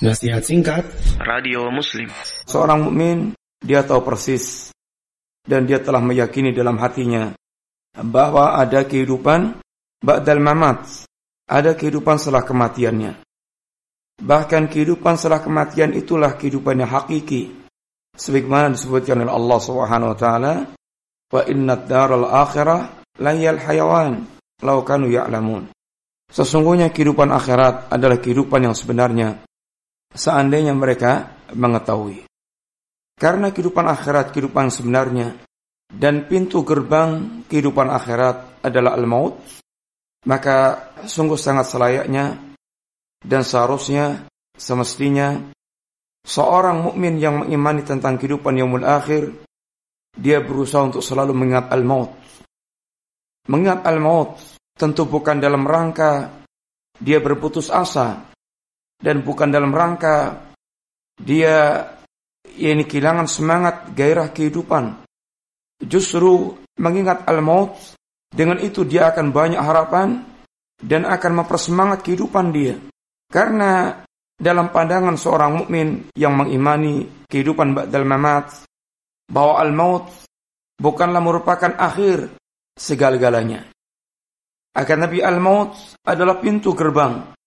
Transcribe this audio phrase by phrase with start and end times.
[0.00, 0.88] Nasihat singkat
[1.20, 2.08] Radio Muslim
[2.48, 4.72] Seorang mukmin dia tahu persis
[5.44, 7.36] dan dia telah meyakini dalam hatinya
[8.00, 9.60] bahwa ada kehidupan
[10.00, 11.04] ba'dal mamat,
[11.44, 13.12] ada kehidupan setelah kematiannya.
[14.24, 17.52] Bahkan kehidupan setelah kematian itulah kehidupan yang hakiki.
[18.16, 20.54] Sebagaimana disebutkan oleh Allah Subhanahu wa taala,
[21.28, 24.24] "Wa inna daral akhirah layal hayawan
[24.64, 25.68] law kanu ya'lamun."
[26.32, 29.49] Sesungguhnya kehidupan akhirat adalah kehidupan yang sebenarnya
[30.14, 32.26] seandainya mereka mengetahui.
[33.20, 35.36] Karena kehidupan akhirat kehidupan sebenarnya
[35.92, 39.36] dan pintu gerbang kehidupan akhirat adalah al-maut,
[40.24, 42.56] maka sungguh sangat selayaknya
[43.20, 44.24] dan seharusnya
[44.56, 45.52] semestinya
[46.24, 49.32] seorang mukmin yang mengimani tentang kehidupan yaumul akhir
[50.16, 52.16] dia berusaha untuk selalu mengingat al-maut.
[53.48, 54.40] Mengingat al-maut
[54.80, 56.40] tentu bukan dalam rangka
[56.96, 58.29] dia berputus asa
[59.00, 60.44] dan bukan dalam rangka
[61.16, 61.88] dia
[62.56, 65.04] ini kehilangan semangat gairah kehidupan.
[65.80, 67.76] Justru mengingat al-maut
[68.28, 70.20] dengan itu dia akan banyak harapan
[70.80, 72.76] dan akan mempersemangat kehidupan dia.
[73.32, 73.96] Karena
[74.36, 78.64] dalam pandangan seorang mukmin yang mengimani kehidupan ba'dal mamat
[79.28, 80.04] bahwa al-maut
[80.80, 82.32] bukanlah merupakan akhir
[82.76, 83.68] segala-galanya.
[84.76, 87.39] Akan Nabi al-maut adalah pintu gerbang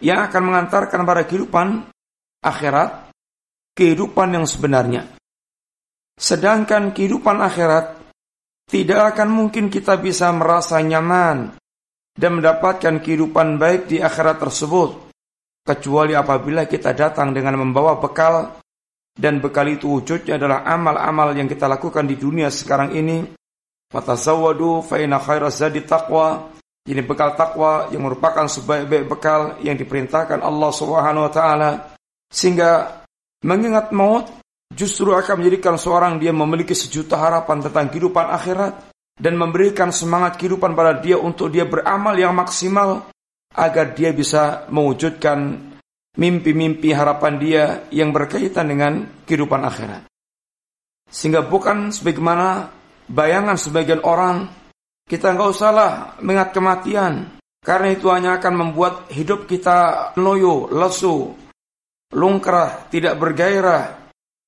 [0.00, 1.88] yang akan mengantarkan pada kehidupan
[2.44, 3.12] akhirat,
[3.72, 5.16] kehidupan yang sebenarnya.
[6.16, 7.96] Sedangkan kehidupan akhirat
[8.66, 11.54] tidak akan mungkin kita bisa merasa nyaman
[12.16, 15.12] dan mendapatkan kehidupan baik di akhirat tersebut
[15.66, 18.56] kecuali apabila kita datang dengan membawa bekal
[19.16, 23.24] dan bekal itu wujudnya adalah amal-amal yang kita lakukan di dunia sekarang ini.
[23.86, 26.55] Fatazawwadu fa khairaz zadi taqwa
[26.86, 31.70] ini bekal takwa yang merupakan sebaik-baik bekal yang diperintahkan Allah Subhanahu wa taala
[32.30, 33.02] sehingga
[33.42, 34.30] mengingat maut
[34.70, 38.72] justru akan menjadikan seorang dia memiliki sejuta harapan tentang kehidupan akhirat
[39.16, 43.08] dan memberikan semangat kehidupan pada dia untuk dia beramal yang maksimal
[43.56, 45.72] agar dia bisa mewujudkan
[46.16, 48.92] mimpi-mimpi harapan dia yang berkaitan dengan
[49.24, 50.04] kehidupan akhirat.
[51.08, 52.68] Sehingga bukan sebagaimana
[53.08, 54.50] bayangan sebagian orang
[55.06, 57.14] kita nggak usahlah mengingat kematian.
[57.62, 61.34] Karena itu hanya akan membuat hidup kita loyo, lesu,
[62.14, 64.06] lungkrah, tidak bergairah.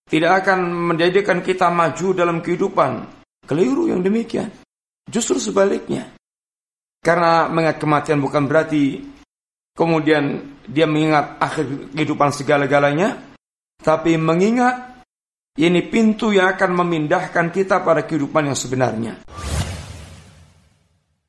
[0.08, 0.58] Tidak akan
[0.94, 3.06] menjadikan kita maju dalam kehidupan.
[3.42, 4.48] Keliru yang demikian.
[5.10, 6.14] Justru sebaliknya.
[7.02, 9.02] Karena mengingat kematian bukan berarti
[9.76, 13.36] kemudian dia mengingat akhir kehidupan segala-galanya.
[13.78, 15.06] Tapi mengingat
[15.58, 19.22] ini pintu yang akan memindahkan kita pada kehidupan yang sebenarnya.